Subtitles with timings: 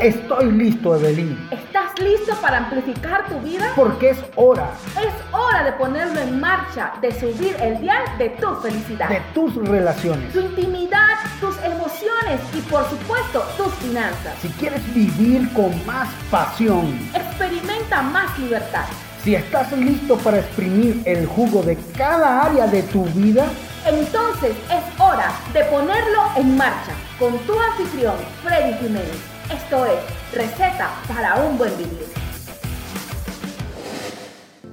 [0.00, 1.48] Estoy listo, Evelyn.
[1.50, 3.72] ¿Estás listo para amplificar tu vida?
[3.74, 4.70] Porque es hora.
[4.94, 9.08] Es hora de ponerlo en marcha, de subir el dial de tu felicidad.
[9.08, 10.32] De tus relaciones.
[10.34, 14.34] Tu intimidad, tus emociones y por supuesto tus finanzas.
[14.42, 16.98] Si quieres vivir con más pasión.
[17.14, 18.84] Experimenta más libertad.
[19.24, 23.46] Si estás listo para exprimir el jugo de cada área de tu vida,
[23.86, 29.35] entonces es hora de ponerlo en marcha con tu anfitrión Freddy Jiménez.
[29.52, 32.06] Esto es Receta para un buen vivir.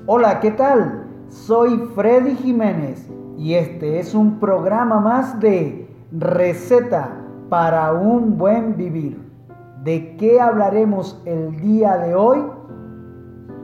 [0.08, 1.06] Hola, ¿qué tal?
[1.30, 7.16] Soy Freddy Jiménez y este es un programa más de Receta
[7.50, 9.22] para un buen vivir.
[9.84, 12.40] ¿De qué hablaremos el día de hoy?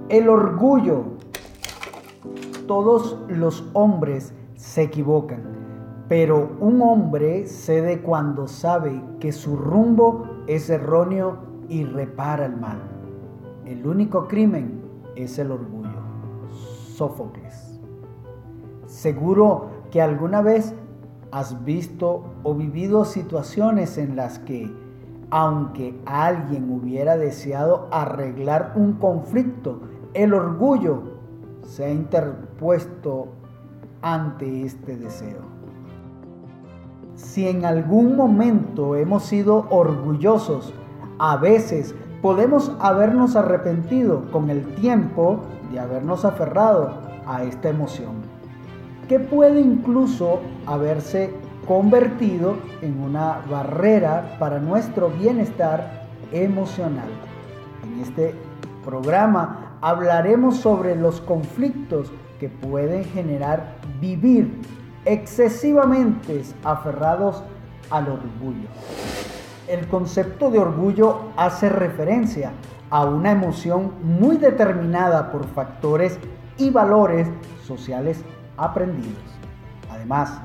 [0.10, 1.05] El orgullo.
[2.68, 5.41] Todos los hombres se equivocan,
[6.09, 11.38] pero un hombre cede cuando sabe que su rumbo es erróneo
[11.70, 12.79] y repara el mal.
[13.65, 14.82] El único crimen
[15.15, 15.99] es el orgullo.
[16.96, 17.80] Sófocles.
[18.87, 20.74] Seguro que alguna vez
[21.32, 24.70] has visto o vivido situaciones en las que,
[25.30, 29.80] aunque alguien hubiera deseado arreglar un conflicto
[30.13, 31.04] el orgullo
[31.62, 33.27] se ha interpuesto
[34.02, 35.59] ante este deseo.
[37.20, 40.73] Si en algún momento hemos sido orgullosos,
[41.20, 46.93] a veces podemos habernos arrepentido con el tiempo de habernos aferrado
[47.27, 48.13] a esta emoción,
[49.09, 51.34] que puede incluso haberse
[51.67, 57.09] convertido en una barrera para nuestro bienestar emocional.
[57.84, 58.34] En este
[58.85, 64.62] programa hablaremos sobre los conflictos que pueden generar vivir
[65.06, 67.44] excesivamente aferrados
[67.90, 68.68] al orgullo.
[69.68, 72.52] El concepto de orgullo hace referencia
[72.90, 76.18] a una emoción muy determinada por factores
[76.58, 77.28] y valores
[77.64, 78.24] sociales
[78.58, 79.22] aprendidos.
[79.92, 80.42] Además,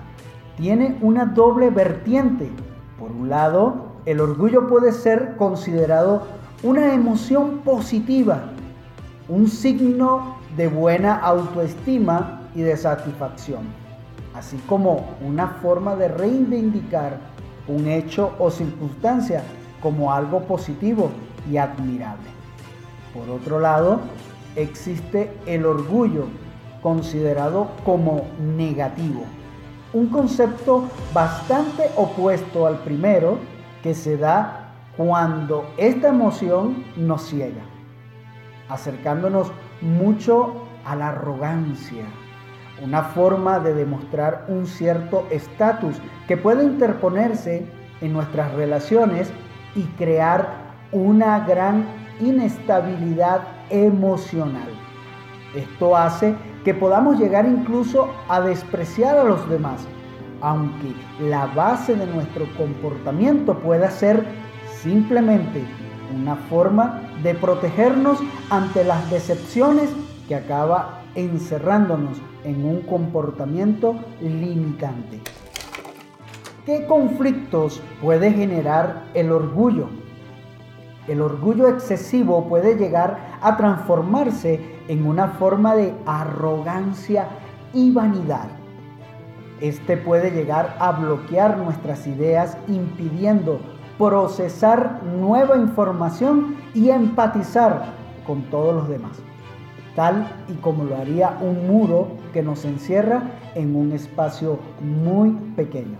[0.56, 2.50] tiene una doble vertiente.
[2.98, 6.22] Por un lado, el orgullo puede ser considerado
[6.62, 8.50] una emoción positiva
[9.28, 13.62] un signo de buena autoestima y de satisfacción,
[14.34, 17.18] así como una forma de reivindicar
[17.68, 19.42] un hecho o circunstancia
[19.80, 21.10] como algo positivo
[21.50, 22.28] y admirable.
[23.12, 24.00] Por otro lado,
[24.56, 26.26] existe el orgullo,
[26.82, 29.22] considerado como negativo,
[29.92, 30.84] un concepto
[31.14, 33.38] bastante opuesto al primero
[33.82, 37.62] que se da cuando esta emoción nos ciega
[38.68, 42.04] acercándonos mucho a la arrogancia,
[42.82, 45.96] una forma de demostrar un cierto estatus
[46.26, 47.66] que puede interponerse
[48.00, 49.32] en nuestras relaciones
[49.74, 51.86] y crear una gran
[52.20, 54.68] inestabilidad emocional.
[55.54, 56.34] Esto hace
[56.64, 59.86] que podamos llegar incluso a despreciar a los demás,
[60.40, 64.24] aunque la base de nuestro comportamiento pueda ser
[64.82, 65.64] simplemente
[66.14, 68.18] una forma de protegernos
[68.50, 69.90] ante las decepciones
[70.28, 75.20] que acaba encerrándonos en un comportamiento limitante.
[76.66, 79.88] ¿Qué conflictos puede generar el orgullo?
[81.06, 87.28] El orgullo excesivo puede llegar a transformarse en una forma de arrogancia
[87.74, 88.48] y vanidad.
[89.60, 93.60] Este puede llegar a bloquear nuestras ideas impidiendo
[93.98, 97.92] procesar nueva información y empatizar
[98.26, 99.22] con todos los demás,
[99.94, 103.22] tal y como lo haría un muro que nos encierra
[103.54, 105.98] en un espacio muy pequeño.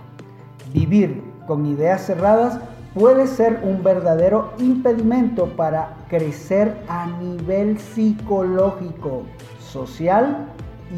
[0.73, 2.59] Vivir con ideas cerradas
[2.93, 9.23] puede ser un verdadero impedimento para crecer a nivel psicológico,
[9.59, 10.47] social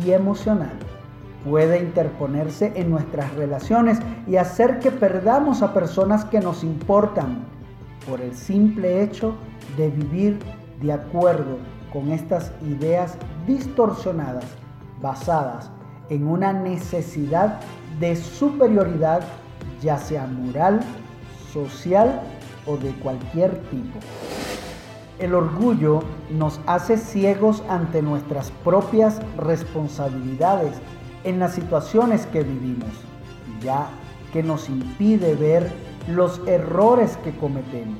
[0.05, 0.77] y emocional
[1.47, 7.45] puede interponerse en nuestras relaciones y hacer que perdamos a personas que nos importan
[8.07, 9.33] por el simple hecho
[9.77, 10.39] de vivir
[10.81, 11.57] de acuerdo
[11.91, 14.45] con estas ideas distorsionadas
[15.01, 15.69] basadas
[16.09, 17.59] en una necesidad
[17.99, 19.21] de superioridad,
[19.81, 20.79] ya sea moral,
[21.51, 22.21] social
[22.65, 23.99] o de cualquier tipo.
[25.19, 30.75] El orgullo nos hace ciegos ante nuestras propias responsabilidades
[31.23, 32.91] en las situaciones que vivimos,
[33.61, 33.87] ya
[34.31, 35.71] que nos impide ver
[36.07, 37.97] los errores que cometemos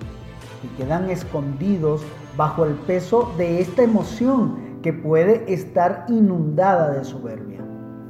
[0.64, 2.04] y quedan escondidos
[2.38, 7.60] bajo el peso de esta emoción que puede estar inundada de soberbia.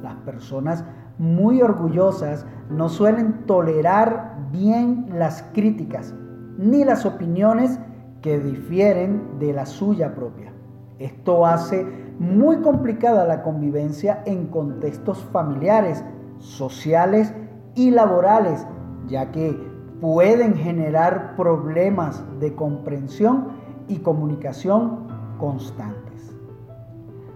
[0.02, 0.84] Las personas
[1.18, 6.14] muy orgullosas no suelen tolerar bien las críticas
[6.58, 7.80] ni las opiniones
[8.20, 10.52] que difieren de la suya propia.
[10.98, 11.86] Esto hace
[12.18, 16.04] muy complicada la convivencia en contextos familiares,
[16.38, 17.32] sociales
[17.74, 18.66] y laborales,
[19.06, 19.56] ya que
[20.00, 25.08] pueden generar problemas de comprensión y comunicación
[25.38, 26.34] constantes.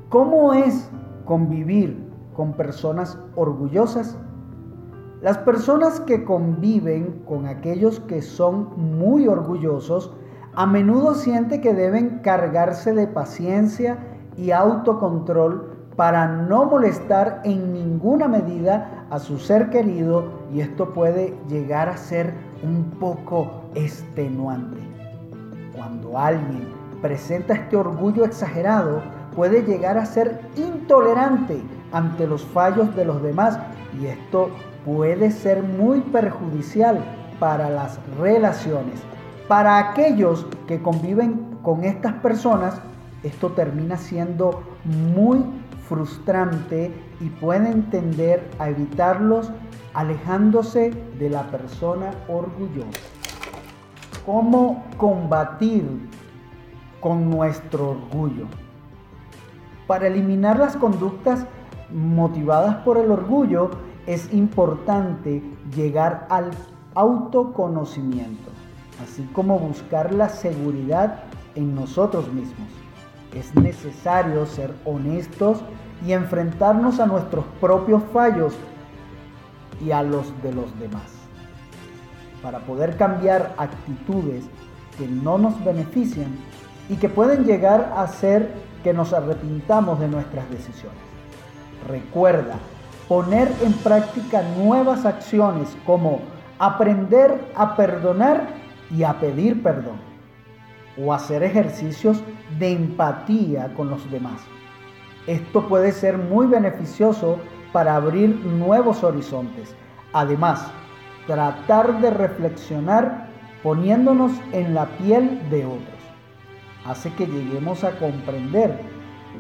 [0.09, 0.91] ¿Cómo es
[1.25, 4.19] convivir con personas orgullosas?
[5.23, 8.69] Las personas que conviven con aquellos que son
[8.99, 10.13] muy orgullosos
[10.55, 13.99] a menudo siente que deben cargarse de paciencia
[14.37, 21.35] y autocontrol para no molestar en ninguna medida a su ser querido y esto puede
[21.49, 25.02] llegar a ser un poco extenuante.
[25.75, 26.69] Cuando alguien
[27.01, 29.03] presenta este orgullo exagerado,
[29.35, 33.59] puede llegar a ser intolerante ante los fallos de los demás
[34.01, 34.51] y esto
[34.85, 36.99] puede ser muy perjudicial
[37.39, 39.01] para las relaciones.
[39.49, 42.81] Para aquellos que conviven con estas personas,
[43.23, 45.45] esto termina siendo muy
[45.89, 49.51] frustrante y pueden tender a evitarlos
[49.95, 53.12] alejándose de la persona orgullosa.
[54.25, 56.09] ¿Cómo combatir
[57.01, 58.47] con nuestro orgullo?
[59.89, 61.45] Para eliminar las conductas
[61.93, 63.71] motivadas por el orgullo
[64.07, 65.43] es importante
[65.75, 66.53] llegar al
[66.95, 68.51] autoconocimiento,
[69.03, 71.25] así como buscar la seguridad
[71.57, 72.69] en nosotros mismos.
[73.35, 75.63] Es necesario ser honestos
[76.07, 78.55] y enfrentarnos a nuestros propios fallos
[79.85, 81.22] y a los de los demás.
[82.43, 84.45] Para poder cambiar actitudes
[84.99, 86.37] que no nos benefician
[86.89, 88.53] y que pueden llegar a hacer
[88.83, 90.99] que nos arrepintamos de nuestras decisiones.
[91.89, 92.57] Recuerda
[93.09, 96.21] poner en práctica nuevas acciones como
[96.59, 98.49] aprender a perdonar
[98.91, 100.13] y a pedir perdón
[101.03, 102.23] o hacer ejercicios
[102.59, 104.41] de empatía con los demás.
[105.27, 107.39] Esto puede ser muy beneficioso
[107.73, 109.75] para abrir nuevos horizontes.
[110.13, 110.71] Además,
[111.27, 113.29] tratar de reflexionar
[113.63, 116.03] poniéndonos en la piel de otros
[116.87, 118.81] hace que lleguemos a comprender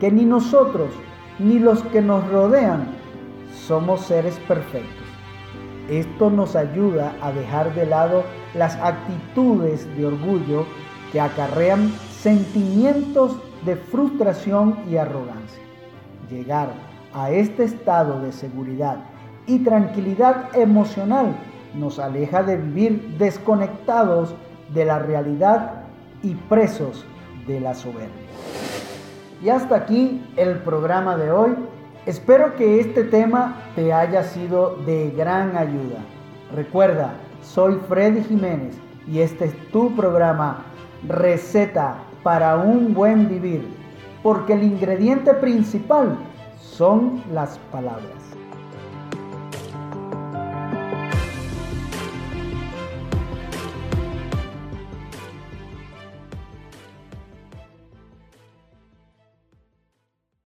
[0.00, 0.90] que ni nosotros
[1.38, 2.87] ni los que nos rodean
[3.67, 5.06] somos seres perfectos.
[5.88, 8.23] Esto nos ayuda a dejar de lado
[8.55, 10.67] las actitudes de orgullo
[11.11, 15.62] que acarrean sentimientos de frustración y arrogancia.
[16.31, 16.69] Llegar
[17.12, 18.99] a este estado de seguridad
[19.46, 21.34] y tranquilidad emocional
[21.74, 24.34] nos aleja de vivir desconectados
[24.74, 25.84] de la realidad
[26.22, 27.04] y presos
[27.46, 28.08] de la soberbia.
[29.42, 31.54] Y hasta aquí el programa de hoy.
[32.06, 35.98] Espero que este tema te haya sido de gran ayuda.
[36.54, 38.76] Recuerda, soy Freddy Jiménez
[39.06, 40.64] y este es tu programa
[41.08, 43.66] receta para un buen vivir,
[44.22, 46.16] porque el ingrediente principal
[46.60, 48.42] son las palabras.